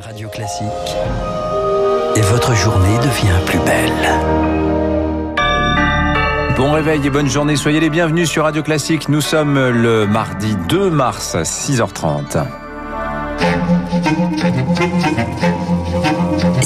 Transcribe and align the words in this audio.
Radio 0.00 0.28
Classique. 0.28 0.66
Et 2.16 2.20
votre 2.20 2.54
journée 2.54 2.96
devient 2.98 3.38
plus 3.46 3.58
belle. 3.60 3.92
Bon 6.56 6.72
réveil 6.72 7.06
et 7.06 7.10
bonne 7.10 7.28
journée, 7.28 7.56
soyez 7.56 7.80
les 7.80 7.90
bienvenus 7.90 8.30
sur 8.30 8.44
Radio 8.44 8.62
Classique. 8.62 9.08
Nous 9.08 9.20
sommes 9.20 9.58
le 9.58 10.06
mardi 10.06 10.56
2 10.68 10.90
mars, 10.90 11.36
6h30. 11.36 12.44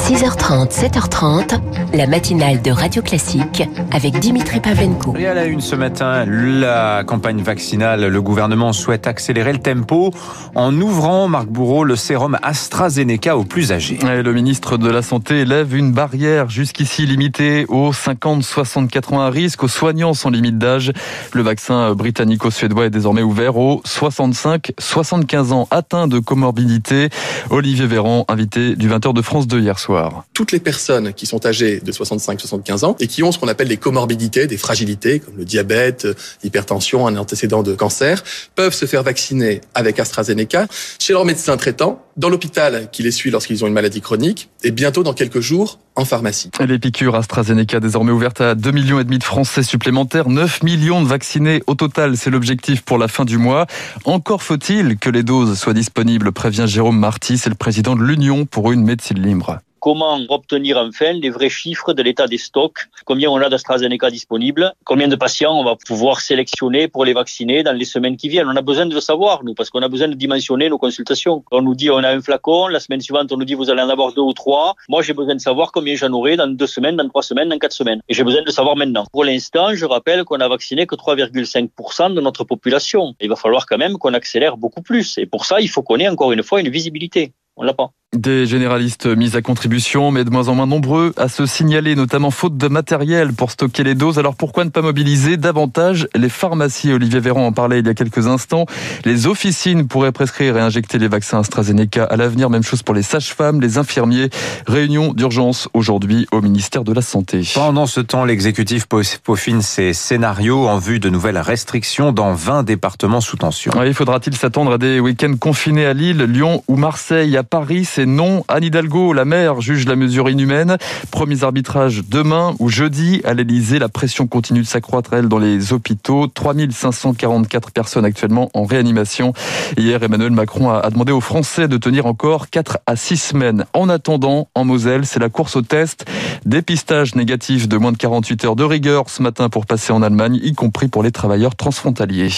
6h30, 0.08 0.70
7h30, 0.70 1.60
la 1.92 2.06
matinale 2.06 2.62
de 2.62 2.70
Radio 2.70 3.02
Classique 3.02 3.62
avec 3.92 4.18
Dimitri 4.18 4.58
Pavlenko. 4.58 5.14
Et 5.18 5.26
à 5.26 5.34
la 5.34 5.44
une 5.44 5.60
ce 5.60 5.76
matin, 5.76 6.24
la 6.24 7.04
campagne 7.06 7.42
vaccinale, 7.42 8.06
le 8.06 8.22
gouvernement 8.22 8.72
souhaite 8.72 9.06
accélérer 9.06 9.52
le 9.52 9.58
tempo 9.58 10.10
en 10.54 10.74
ouvrant, 10.80 11.28
Marc 11.28 11.48
Bourreau, 11.48 11.84
le 11.84 11.94
sérum 11.94 12.38
AstraZeneca 12.42 13.36
aux 13.36 13.44
plus 13.44 13.70
âgés. 13.70 13.98
Et 14.02 14.22
le 14.22 14.32
ministre 14.32 14.78
de 14.78 14.88
la 14.88 15.02
Santé 15.02 15.44
lève 15.44 15.76
une 15.76 15.92
barrière 15.92 16.48
jusqu'ici 16.48 17.04
limitée 17.04 17.66
aux 17.68 17.92
50-64 17.92 19.14
ans 19.14 19.20
à 19.20 19.28
risque, 19.28 19.62
aux 19.62 19.68
soignants 19.68 20.14
sans 20.14 20.30
limite 20.30 20.56
d'âge. 20.56 20.90
Le 21.34 21.42
vaccin 21.42 21.92
britannico-suédois 21.92 22.86
est 22.86 22.90
désormais 22.90 23.20
ouvert 23.20 23.58
aux 23.58 23.82
65-75 23.84 25.52
ans 25.52 25.68
atteints 25.70 26.08
de 26.08 26.18
comorbidité. 26.18 27.10
Olivier 27.50 27.86
Véran, 27.86 28.24
invité 28.28 28.74
du 28.74 28.88
20h 28.88 29.12
de 29.12 29.20
France 29.20 29.46
2 29.46 29.60
hier 29.60 29.78
soir. 29.78 29.97
Toutes 30.34 30.52
les 30.52 30.60
personnes 30.60 31.12
qui 31.12 31.26
sont 31.26 31.46
âgées 31.46 31.80
de 31.80 31.92
65-75 31.92 32.84
ans 32.84 32.96
et 33.00 33.06
qui 33.06 33.22
ont 33.22 33.32
ce 33.32 33.38
qu'on 33.38 33.48
appelle 33.48 33.68
des 33.68 33.76
comorbidités, 33.76 34.46
des 34.46 34.56
fragilités 34.56 35.20
comme 35.20 35.36
le 35.36 35.44
diabète, 35.44 36.06
l'hypertension, 36.42 37.06
un 37.06 37.16
antécédent 37.16 37.62
de 37.62 37.74
cancer, 37.74 38.22
peuvent 38.54 38.74
se 38.74 38.86
faire 38.86 39.02
vacciner 39.02 39.60
avec 39.74 39.98
AstraZeneca 39.98 40.66
chez 40.98 41.12
leur 41.12 41.24
médecin 41.24 41.56
traitant, 41.56 42.02
dans 42.16 42.28
l'hôpital 42.28 42.88
qui 42.90 43.02
les 43.02 43.12
suit 43.12 43.30
lorsqu'ils 43.30 43.64
ont 43.64 43.68
une 43.68 43.72
maladie 43.72 44.00
chronique 44.00 44.50
et 44.64 44.70
bientôt 44.70 45.02
dans 45.02 45.14
quelques 45.14 45.40
jours 45.40 45.78
en 45.98 46.04
pharmacie. 46.04 46.50
Les 46.64 46.78
piqûres 46.78 47.16
AstraZeneca 47.16 47.80
désormais 47.80 48.12
ouvertes 48.12 48.40
à 48.40 48.54
2 48.54 48.70
millions 48.70 49.00
et 49.00 49.04
demi 49.04 49.18
de 49.18 49.24
Français 49.24 49.64
supplémentaires, 49.64 50.28
9 50.28 50.62
millions 50.62 51.02
de 51.02 51.06
vaccinés 51.08 51.62
au 51.66 51.74
total, 51.74 52.16
c'est 52.16 52.30
l'objectif 52.30 52.82
pour 52.82 52.98
la 52.98 53.08
fin 53.08 53.24
du 53.24 53.36
mois. 53.36 53.66
Encore 54.04 54.42
faut-il 54.42 54.96
que 54.96 55.10
les 55.10 55.24
doses 55.24 55.58
soient 55.58 55.74
disponibles, 55.74 56.30
prévient 56.30 56.66
Jérôme 56.66 56.98
Marty, 56.98 57.36
c'est 57.36 57.50
le 57.50 57.56
président 57.56 57.96
de 57.96 58.02
l'Union 58.02 58.46
pour 58.46 58.70
une 58.70 58.84
médecine 58.84 59.20
libre 59.20 59.58
comment 59.80 60.20
obtenir 60.28 60.76
enfin 60.78 61.12
les 61.12 61.30
vrais 61.30 61.48
chiffres 61.48 61.92
de 61.92 62.02
l'état 62.02 62.26
des 62.26 62.38
stocks, 62.38 62.86
combien 63.04 63.30
on 63.30 63.36
a 63.36 63.48
d'AstraZeneca 63.48 64.10
disponible, 64.10 64.72
combien 64.84 65.08
de 65.08 65.16
patients 65.16 65.58
on 65.58 65.64
va 65.64 65.76
pouvoir 65.76 66.20
sélectionner 66.20 66.88
pour 66.88 67.04
les 67.04 67.12
vacciner 67.12 67.62
dans 67.62 67.72
les 67.72 67.84
semaines 67.84 68.16
qui 68.16 68.28
viennent? 68.28 68.48
On 68.48 68.56
a 68.56 68.62
besoin 68.62 68.86
de 68.86 68.94
le 68.94 69.00
savoir, 69.00 69.44
nous, 69.44 69.54
parce 69.54 69.70
qu'on 69.70 69.82
a 69.82 69.88
besoin 69.88 70.08
de 70.08 70.14
dimensionner 70.14 70.68
nos 70.68 70.78
consultations. 70.78 71.44
On 71.50 71.62
nous 71.62 71.74
dit 71.74 71.90
on 71.90 71.98
a 71.98 72.10
un 72.10 72.20
flacon, 72.20 72.68
la 72.68 72.80
semaine 72.80 73.00
suivante 73.00 73.32
on 73.32 73.36
nous 73.36 73.44
dit 73.44 73.54
vous 73.54 73.70
allez 73.70 73.82
en 73.82 73.88
avoir 73.88 74.12
deux 74.12 74.22
ou 74.22 74.32
trois. 74.32 74.74
Moi 74.88 75.02
j'ai 75.02 75.14
besoin 75.14 75.34
de 75.34 75.40
savoir 75.40 75.72
combien 75.72 75.87
j'en 75.96 76.12
aurai 76.12 76.36
dans 76.36 76.46
deux 76.46 76.66
semaines, 76.66 76.96
dans 76.96 77.08
trois 77.08 77.22
semaines, 77.22 77.48
dans 77.48 77.58
quatre 77.58 77.72
semaines. 77.72 78.00
Et 78.08 78.14
j'ai 78.14 78.24
besoin 78.24 78.42
de 78.42 78.50
savoir 78.50 78.76
maintenant. 78.76 79.04
Pour 79.12 79.24
l'instant, 79.24 79.74
je 79.74 79.84
rappelle 79.84 80.24
qu'on 80.24 80.40
a 80.40 80.48
vacciné 80.48 80.86
que 80.86 80.94
3,5% 80.94 82.14
de 82.14 82.20
notre 82.20 82.44
population. 82.44 83.14
Il 83.20 83.28
va 83.28 83.36
falloir 83.36 83.66
quand 83.66 83.78
même 83.78 83.98
qu'on 83.98 84.14
accélère 84.14 84.56
beaucoup 84.56 84.82
plus. 84.82 85.18
Et 85.18 85.26
pour 85.26 85.44
ça, 85.44 85.60
il 85.60 85.68
faut 85.68 85.82
qu'on 85.82 85.98
ait 85.98 86.08
encore 86.08 86.32
une 86.32 86.42
fois 86.42 86.60
une 86.60 86.68
visibilité. 86.68 87.32
On 87.60 87.64
l'a 87.64 87.74
pas. 87.74 87.90
Des 88.16 88.46
généralistes 88.46 89.04
mis 89.04 89.36
à 89.36 89.42
contribution, 89.42 90.10
mais 90.10 90.24
de 90.24 90.30
moins 90.30 90.48
en 90.48 90.54
moins 90.54 90.66
nombreux 90.66 91.12
à 91.18 91.28
se 91.28 91.44
signaler, 91.44 91.94
notamment 91.94 92.30
faute 92.30 92.56
de 92.56 92.66
matériel 92.66 93.34
pour 93.34 93.50
stocker 93.50 93.84
les 93.84 93.94
doses. 93.94 94.18
Alors 94.18 94.34
pourquoi 94.34 94.64
ne 94.64 94.70
pas 94.70 94.80
mobiliser 94.80 95.36
davantage 95.36 96.08
les 96.14 96.30
pharmacies? 96.30 96.90
Olivier 96.90 97.20
Véran 97.20 97.44
en 97.44 97.52
parlait 97.52 97.80
il 97.80 97.86
y 97.86 97.90
a 97.90 97.92
quelques 97.92 98.26
instants. 98.26 98.64
Les 99.04 99.26
officines 99.26 99.88
pourraient 99.88 100.10
prescrire 100.10 100.56
et 100.56 100.60
injecter 100.60 100.98
les 100.98 101.08
vaccins 101.08 101.40
AstraZeneca 101.40 102.04
à 102.04 102.16
l'avenir. 102.16 102.48
Même 102.48 102.62
chose 102.62 102.82
pour 102.82 102.94
les 102.94 103.02
sages-femmes, 103.02 103.60
les 103.60 103.76
infirmiers. 103.76 104.30
Réunion 104.66 105.12
d'urgence 105.12 105.68
aujourd'hui 105.74 106.26
au 106.32 106.40
ministère 106.40 106.84
de 106.84 106.94
la 106.94 107.02
Santé. 107.02 107.42
Pendant 107.54 107.84
ce 107.84 108.00
temps, 108.00 108.24
l'exécutif 108.24 108.86
peaufine 108.86 109.60
ses 109.60 109.92
scénarios 109.92 110.66
en 110.66 110.78
vue 110.78 110.98
de 110.98 111.10
nouvelles 111.10 111.36
restrictions 111.36 112.12
dans 112.12 112.32
20 112.32 112.62
départements 112.62 113.20
sous 113.20 113.36
tension. 113.36 113.70
Oui, 113.76 113.92
Faudra-t-il 113.92 114.34
s'attendre 114.34 114.72
à 114.72 114.78
des 114.78 114.98
week-ends 114.98 115.34
confinés 115.38 115.84
à 115.84 115.92
Lille, 115.92 116.22
Lyon 116.22 116.62
ou 116.68 116.76
Marseille? 116.76 117.36
À 117.36 117.42
Paris, 117.48 117.84
c'est 117.84 118.06
non. 118.06 118.44
Anne 118.48 118.64
Hidalgo, 118.64 119.12
la 119.12 119.24
maire, 119.24 119.60
juge 119.60 119.86
la 119.86 119.96
mesure 119.96 120.28
inhumaine. 120.28 120.76
Premier 121.10 121.42
arbitrage 121.42 122.02
demain 122.08 122.54
ou 122.58 122.68
jeudi 122.68 123.22
à 123.24 123.34
l'Elysée. 123.34 123.78
La 123.78 123.88
pression 123.88 124.26
continue 124.26 124.60
de 124.60 124.66
s'accroître, 124.66 125.14
elle, 125.14 125.28
dans 125.28 125.38
les 125.38 125.72
hôpitaux. 125.72 126.26
3544 126.26 127.70
personnes 127.70 128.04
actuellement 128.04 128.50
en 128.54 128.64
réanimation. 128.64 129.32
Hier, 129.76 130.02
Emmanuel 130.02 130.32
Macron 130.32 130.70
a 130.70 130.90
demandé 130.90 131.12
aux 131.12 131.20
Français 131.20 131.68
de 131.68 131.76
tenir 131.78 132.06
encore 132.06 132.50
4 132.50 132.78
à 132.86 132.96
6 132.96 133.16
semaines. 133.16 133.64
En 133.72 133.88
attendant, 133.88 134.48
en 134.54 134.64
Moselle, 134.64 135.06
c'est 135.06 135.20
la 135.20 135.30
course 135.30 135.56
au 135.56 135.62
test. 135.62 136.04
Dépistage 136.44 137.14
négatif 137.14 137.68
de 137.68 137.76
moins 137.78 137.92
de 137.92 137.96
48 137.96 138.44
heures 138.44 138.56
de 138.56 138.64
rigueur 138.64 139.08
ce 139.08 139.22
matin 139.22 139.48
pour 139.48 139.64
passer 139.64 139.92
en 139.92 140.02
Allemagne, 140.02 140.38
y 140.42 140.52
compris 140.52 140.88
pour 140.88 141.02
les 141.02 141.12
travailleurs 141.12 141.56
transfrontaliers. 141.56 142.32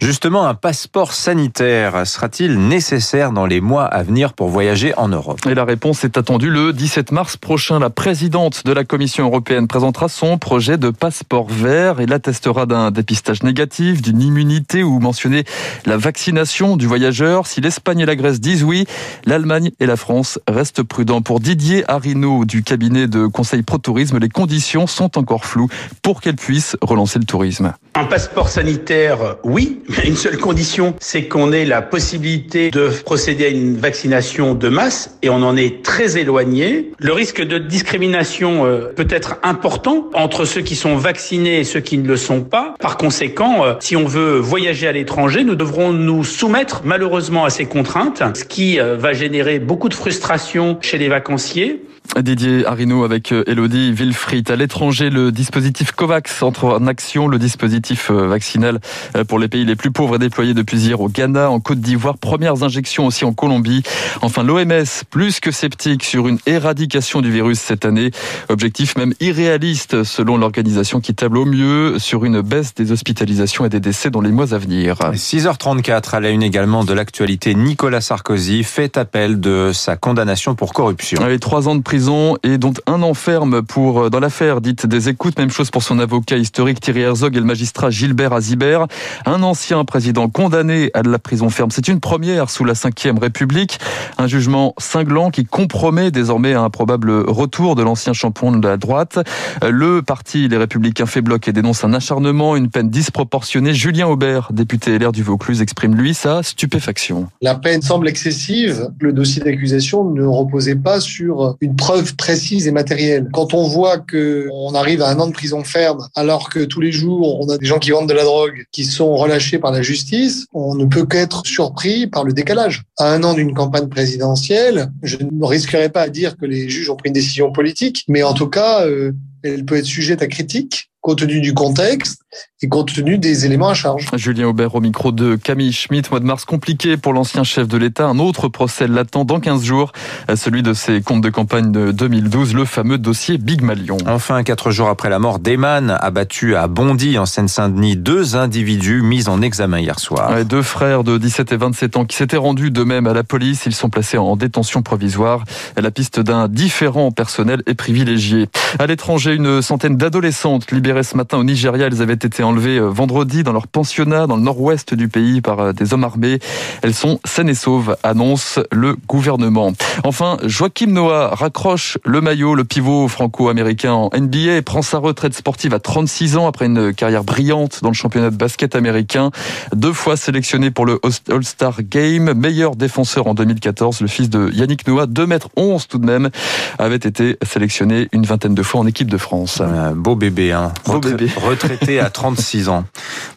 Justement, 0.00 0.46
un 0.46 0.54
passeport 0.54 1.12
sanitaire 1.12 2.06
sera-t-il 2.06 2.58
nécessaire 2.68 3.32
dans 3.32 3.46
les 3.46 3.60
mois 3.60 3.84
à 3.84 4.02
venir 4.02 4.32
pour 4.34 4.51
voyager 4.52 4.94
en 4.96 5.08
Europe 5.08 5.40
Et 5.48 5.54
la 5.54 5.64
réponse 5.64 6.04
est 6.04 6.18
attendue 6.18 6.50
le 6.50 6.72
17 6.72 7.10
mars 7.10 7.36
prochain. 7.36 7.78
La 7.78 7.90
présidente 7.90 8.64
de 8.66 8.72
la 8.72 8.84
Commission 8.84 9.24
européenne 9.24 9.66
présentera 9.66 10.08
son 10.08 10.36
projet 10.36 10.76
de 10.76 10.90
passeport 10.90 11.48
vert 11.48 12.00
et 12.00 12.06
l'attestera 12.06 12.66
d'un 12.66 12.90
dépistage 12.90 13.42
négatif, 13.42 14.02
d'une 14.02 14.20
immunité 14.20 14.82
ou 14.82 15.00
mentionner 15.00 15.44
la 15.86 15.96
vaccination 15.96 16.76
du 16.76 16.86
voyageur. 16.86 17.46
Si 17.46 17.62
l'Espagne 17.62 18.00
et 18.00 18.06
la 18.06 18.14
Grèce 18.14 18.40
disent 18.40 18.62
oui, 18.62 18.84
l'Allemagne 19.24 19.70
et 19.80 19.86
la 19.86 19.96
France 19.96 20.38
restent 20.46 20.82
prudents. 20.82 21.22
Pour 21.22 21.40
Didier 21.40 21.90
Arino 21.90 22.44
du 22.44 22.62
cabinet 22.62 23.08
de 23.08 23.26
conseil 23.26 23.62
Pro 23.62 23.78
Tourisme, 23.78 24.18
les 24.18 24.28
conditions 24.28 24.86
sont 24.86 25.16
encore 25.16 25.46
floues 25.46 25.68
pour 26.02 26.20
qu'elle 26.20 26.36
puisse 26.36 26.76
relancer 26.82 27.18
le 27.18 27.24
tourisme. 27.24 27.72
Un 27.94 28.04
passeport 28.04 28.48
sanitaire, 28.48 29.36
oui, 29.44 29.80
mais 29.88 30.08
une 30.08 30.16
seule 30.16 30.38
condition, 30.38 30.94
c'est 31.00 31.28
qu'on 31.28 31.52
ait 31.52 31.64
la 31.64 31.82
possibilité 31.82 32.70
de 32.70 32.88
procéder 33.04 33.46
à 33.46 33.48
une 33.48 33.76
vaccination 33.76 34.31
de 34.38 34.68
masse 34.68 35.18
et 35.22 35.28
on 35.28 35.42
en 35.42 35.56
est 35.56 35.82
très 35.82 36.16
éloigné. 36.16 36.92
Le 36.98 37.12
risque 37.12 37.42
de 37.42 37.58
discrimination 37.58 38.64
euh, 38.64 38.92
peut 38.96 39.06
être 39.10 39.36
important 39.42 40.08
entre 40.14 40.46
ceux 40.46 40.62
qui 40.62 40.74
sont 40.74 40.96
vaccinés 40.96 41.60
et 41.60 41.64
ceux 41.64 41.80
qui 41.80 41.98
ne 41.98 42.08
le 42.08 42.16
sont 42.16 42.40
pas. 42.40 42.74
Par 42.80 42.96
conséquent, 42.96 43.64
euh, 43.64 43.74
si 43.80 43.94
on 43.94 44.06
veut 44.06 44.38
voyager 44.38 44.88
à 44.88 44.92
l'étranger, 44.92 45.44
nous 45.44 45.54
devrons 45.54 45.92
nous 45.92 46.24
soumettre 46.24 46.80
malheureusement 46.84 47.44
à 47.44 47.50
ces 47.50 47.66
contraintes, 47.66 48.22
ce 48.34 48.44
qui 48.44 48.80
euh, 48.80 48.96
va 48.96 49.12
générer 49.12 49.58
beaucoup 49.58 49.90
de 49.90 49.94
frustration 49.94 50.78
chez 50.80 50.96
les 50.96 51.08
vacanciers. 51.08 51.82
Didier 52.20 52.66
Arino 52.66 53.04
avec 53.04 53.32
Elodie 53.32 53.90
Wilfried. 53.92 54.50
À 54.50 54.56
l'étranger, 54.56 55.08
le 55.08 55.32
dispositif 55.32 55.92
COVAX 55.92 56.42
entre 56.42 56.64
en 56.64 56.86
action. 56.86 57.26
Le 57.26 57.38
dispositif 57.38 58.10
vaccinal 58.10 58.80
pour 59.28 59.38
les 59.38 59.48
pays 59.48 59.64
les 59.64 59.76
plus 59.76 59.90
pauvres 59.90 60.16
est 60.16 60.18
déployé 60.18 60.52
depuis 60.52 60.78
hier 60.78 61.00
au 61.00 61.08
Ghana, 61.08 61.50
en 61.50 61.58
Côte 61.58 61.80
d'Ivoire. 61.80 62.18
Premières 62.18 62.64
injections 62.64 63.06
aussi 63.06 63.24
en 63.24 63.32
Colombie. 63.32 63.82
Enfin, 64.20 64.42
l'OMS, 64.42 64.84
plus 65.10 65.40
que 65.40 65.50
sceptique 65.50 66.04
sur 66.04 66.28
une 66.28 66.38
éradication 66.44 67.22
du 67.22 67.30
virus 67.30 67.58
cette 67.58 67.86
année. 67.86 68.10
Objectif 68.50 68.96
même 68.96 69.14
irréaliste 69.20 70.04
selon 70.04 70.36
l'organisation 70.36 71.00
qui 71.00 71.14
table 71.14 71.38
au 71.38 71.46
mieux 71.46 71.98
sur 71.98 72.26
une 72.26 72.42
baisse 72.42 72.74
des 72.74 72.92
hospitalisations 72.92 73.64
et 73.64 73.70
des 73.70 73.80
décès 73.80 74.10
dans 74.10 74.20
les 74.20 74.32
mois 74.32 74.52
à 74.52 74.58
venir. 74.58 74.96
6h34 74.96 76.16
à 76.16 76.20
la 76.20 76.28
une 76.28 76.42
également 76.42 76.84
de 76.84 76.92
l'actualité. 76.92 77.54
Nicolas 77.54 78.02
Sarkozy 78.02 78.64
fait 78.64 78.98
appel 78.98 79.40
de 79.40 79.70
sa 79.72 79.96
condamnation 79.96 80.54
pour 80.54 80.74
corruption. 80.74 81.22
Avec 81.22 81.40
trois 81.40 81.68
ans 81.68 81.74
de 81.74 81.80
prison 81.80 81.91
et 81.94 82.56
dont 82.56 82.72
un 82.86 83.02
an 83.02 83.12
ferme 83.12 83.60
pour, 83.60 84.08
dans 84.08 84.18
l'affaire 84.18 84.62
dite 84.62 84.86
des 84.86 85.10
écoutes. 85.10 85.38
Même 85.38 85.50
chose 85.50 85.70
pour 85.70 85.82
son 85.82 85.98
avocat 85.98 86.38
historique 86.38 86.80
Thierry 86.80 87.02
Herzog 87.02 87.36
et 87.36 87.38
le 87.38 87.44
magistrat 87.44 87.90
Gilbert 87.90 88.32
Azibert. 88.32 88.86
Un 89.26 89.42
ancien 89.42 89.84
président 89.84 90.30
condamné 90.30 90.90
à 90.94 91.02
de 91.02 91.10
la 91.10 91.18
prison 91.18 91.50
ferme. 91.50 91.70
C'est 91.70 91.88
une 91.88 92.00
première 92.00 92.48
sous 92.48 92.64
la 92.64 92.72
Ve 92.72 93.18
République. 93.20 93.78
Un 94.16 94.26
jugement 94.26 94.74
cinglant 94.78 95.30
qui 95.30 95.44
compromet 95.44 96.10
désormais 96.10 96.54
un 96.54 96.70
probable 96.70 97.10
retour 97.10 97.74
de 97.74 97.82
l'ancien 97.82 98.14
champion 98.14 98.52
de 98.52 98.66
la 98.66 98.78
droite. 98.78 99.18
Le 99.62 100.00
parti 100.00 100.48
Les 100.48 100.56
Républicains 100.56 101.04
fait 101.04 101.20
bloc 101.20 101.46
et 101.46 101.52
dénonce 101.52 101.84
un 101.84 101.92
acharnement, 101.92 102.56
une 102.56 102.70
peine 102.70 102.88
disproportionnée. 102.88 103.74
Julien 103.74 104.06
Aubert, 104.06 104.48
député 104.50 104.98
LR 104.98 105.12
du 105.12 105.22
Vaucluse, 105.22 105.60
exprime 105.60 105.94
lui 105.94 106.14
sa 106.14 106.42
stupéfaction. 106.42 107.28
La 107.42 107.54
peine 107.54 107.82
semble 107.82 108.08
excessive. 108.08 108.88
Le 108.98 109.12
dossier 109.12 109.42
d'accusation 109.42 110.04
ne 110.04 110.24
reposait 110.24 110.76
pas 110.76 110.98
sur 110.98 111.56
une 111.60 111.76
preuve 111.82 112.14
précise 112.14 112.68
et 112.68 112.70
matérielle. 112.70 113.28
Quand 113.32 113.54
on 113.54 113.66
voit 113.66 113.98
que 113.98 114.46
on 114.52 114.72
arrive 114.72 115.02
à 115.02 115.08
un 115.08 115.18
an 115.18 115.26
de 115.26 115.32
prison 115.32 115.64
ferme, 115.64 116.06
alors 116.14 116.48
que 116.48 116.60
tous 116.60 116.80
les 116.80 116.92
jours 116.92 117.40
on 117.40 117.48
a 117.48 117.58
des 117.58 117.66
gens 117.66 117.80
qui 117.80 117.90
vendent 117.90 118.08
de 118.08 118.14
la 118.14 118.22
drogue, 118.22 118.66
qui 118.70 118.84
sont 118.84 119.16
relâchés 119.16 119.58
par 119.58 119.72
la 119.72 119.82
justice, 119.82 120.46
on 120.52 120.76
ne 120.76 120.84
peut 120.84 121.04
qu'être 121.06 121.44
surpris 121.44 122.06
par 122.06 122.22
le 122.22 122.32
décalage. 122.32 122.84
À 122.98 123.12
un 123.12 123.24
an 123.24 123.34
d'une 123.34 123.52
campagne 123.52 123.88
présidentielle, 123.88 124.92
je 125.02 125.16
ne 125.16 125.44
risquerai 125.44 125.88
pas 125.88 126.02
à 126.02 126.08
dire 126.08 126.36
que 126.36 126.46
les 126.46 126.68
juges 126.68 126.88
ont 126.88 126.94
pris 126.94 127.08
une 127.08 127.14
décision 127.14 127.50
politique, 127.50 128.04
mais 128.06 128.22
en 128.22 128.32
tout 128.32 128.48
cas, 128.48 128.86
euh, 128.86 129.10
elle 129.42 129.64
peut 129.64 129.76
être 129.76 129.84
sujette 129.84 130.22
à 130.22 130.28
critique 130.28 130.92
compte 131.02 131.18
tenu 131.18 131.40
du 131.40 131.52
contexte 131.52 132.21
et 132.62 132.68
compte 132.68 132.94
tenu 132.94 133.18
des 133.18 133.46
éléments 133.46 133.68
à 133.68 133.74
charge. 133.74 134.08
Julien 134.14 134.46
Aubert 134.46 134.74
au 134.74 134.80
micro 134.80 135.12
de 135.12 135.36
Camille 135.36 135.72
Schmitt. 135.72 136.10
Mois 136.10 136.20
de 136.20 136.24
mars 136.24 136.44
compliqué 136.44 136.96
pour 136.96 137.12
l'ancien 137.12 137.44
chef 137.44 137.68
de 137.68 137.76
l'État. 137.76 138.06
Un 138.06 138.18
autre 138.18 138.48
procès 138.48 138.86
l'attend 138.86 139.24
dans 139.24 139.40
15 139.40 139.62
jours, 139.62 139.92
celui 140.34 140.62
de 140.62 140.72
ses 140.72 141.02
comptes 141.02 141.22
de 141.22 141.30
campagne 141.30 141.72
de 141.72 141.92
2012, 141.92 142.54
le 142.54 142.64
fameux 142.64 142.98
dossier 142.98 143.38
Big 143.38 143.62
Malion. 143.62 143.96
Enfin, 144.06 144.42
quatre 144.42 144.70
jours 144.70 144.88
après 144.88 145.10
la 145.10 145.18
mort 145.18 145.38
d'Eman, 145.38 145.96
abattu 146.00 146.56
à 146.56 146.68
Bondy 146.68 147.18
en 147.18 147.26
Seine-Saint-Denis, 147.26 147.96
deux 147.96 148.36
individus 148.36 149.02
mis 149.02 149.28
en 149.28 149.42
examen 149.42 149.80
hier 149.80 149.98
soir. 149.98 150.30
Ouais, 150.30 150.44
deux 150.44 150.62
frères 150.62 151.04
de 151.04 151.18
17 151.18 151.52
et 151.52 151.56
27 151.56 151.96
ans 151.96 152.04
qui 152.04 152.16
s'étaient 152.16 152.36
rendus 152.36 152.70
de 152.70 152.84
même 152.84 153.06
à 153.06 153.12
la 153.12 153.24
police. 153.24 153.66
Ils 153.66 153.74
sont 153.74 153.90
placés 153.90 154.18
en 154.18 154.36
détention 154.36 154.82
provisoire. 154.82 155.44
La 155.76 155.90
piste 155.90 156.20
d'un 156.20 156.48
différent 156.48 157.10
personnel 157.10 157.62
est 157.66 157.74
privilégiée. 157.74 158.48
À 158.78 158.86
l'étranger, 158.86 159.34
une 159.34 159.62
centaine 159.62 159.96
d'adolescentes 159.96 160.70
libérées 160.70 161.02
ce 161.02 161.16
matin 161.16 161.38
au 161.38 161.44
Nigeria. 161.44 161.86
Elles 161.86 162.02
avaient 162.02 162.16
été 162.24 162.42
enlevées 162.42 162.78
euh, 162.78 162.88
vendredi 162.88 163.42
dans 163.42 163.52
leur 163.52 163.66
pensionnat 163.66 164.26
dans 164.26 164.36
le 164.36 164.42
nord-ouest 164.42 164.94
du 164.94 165.08
pays 165.08 165.40
par 165.40 165.60
euh, 165.60 165.72
des 165.72 165.94
hommes 165.94 166.04
armés. 166.04 166.38
Elles 166.82 166.94
sont 166.94 167.20
saines 167.24 167.48
et 167.48 167.54
sauves, 167.54 167.96
annonce 168.02 168.58
le 168.70 168.96
gouvernement. 169.08 169.72
Enfin, 170.04 170.38
Joachim 170.44 170.88
Noah 170.88 171.34
raccroche 171.34 171.98
le 172.04 172.20
maillot. 172.20 172.54
Le 172.54 172.64
pivot 172.64 173.08
franco-américain 173.08 173.92
en 173.92 174.10
NBA 174.16 174.62
prend 174.62 174.82
sa 174.82 174.98
retraite 174.98 175.34
sportive 175.34 175.74
à 175.74 175.78
36 175.78 176.36
ans 176.36 176.46
après 176.46 176.66
une 176.66 176.92
carrière 176.94 177.24
brillante 177.24 177.80
dans 177.82 177.88
le 177.88 177.94
championnat 177.94 178.30
de 178.30 178.36
basket 178.36 178.74
américain. 178.76 179.30
Deux 179.74 179.92
fois 179.92 180.16
sélectionné 180.16 180.70
pour 180.70 180.86
le 180.86 181.00
All-Star 181.30 181.82
Game, 181.82 182.32
meilleur 182.34 182.76
défenseur 182.76 183.26
en 183.26 183.34
2014, 183.34 184.00
le 184.00 184.06
fils 184.06 184.30
de 184.30 184.50
Yannick 184.52 184.86
Noah, 184.86 185.06
2 185.06 185.26
mètres 185.26 185.48
11 185.56 185.88
tout 185.88 185.98
de 185.98 186.06
même, 186.06 186.30
avait 186.78 186.96
été 186.96 187.38
sélectionné 187.44 188.08
une 188.12 188.24
vingtaine 188.24 188.54
de 188.54 188.62
fois 188.62 188.80
en 188.80 188.86
équipe 188.86 189.10
de 189.10 189.18
France. 189.18 189.60
Un 189.60 189.92
beau 189.92 190.16
bébé, 190.16 190.52
hein. 190.52 190.72
Beau 190.86 191.00
bébé. 191.00 191.28
Retraité 191.36 192.00
à 192.00 192.10
36 192.12 192.68
ans. 192.68 192.84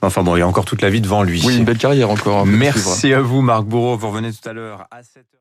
Enfin 0.01 0.23
bon, 0.23 0.35
il 0.35 0.39
y 0.39 0.41
a 0.41 0.47
encore 0.47 0.65
toute 0.65 0.81
la 0.81 0.89
vie 0.89 1.01
devant 1.01 1.23
lui. 1.23 1.41
Oui, 1.45 1.57
une 1.57 1.65
belle 1.65 1.77
carrière 1.77 2.09
encore. 2.09 2.39
hein, 2.41 2.45
Merci 2.45 3.13
à 3.13 3.21
vous, 3.21 3.41
Marc 3.41 3.63
Bourreau. 3.65 3.97
Vous 3.97 4.09
revenez 4.09 4.31
tout 4.31 4.47
à 4.47 4.53
l'heure 4.53 4.85
à 4.91 5.01
7h. 5.01 5.35